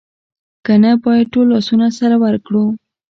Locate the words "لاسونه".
1.53-1.87